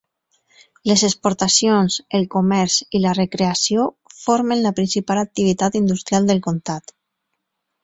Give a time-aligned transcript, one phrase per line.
[0.91, 3.85] Les exportacions, el comerç i la recreació
[4.23, 6.99] formen la principal activitat industrial del comtat.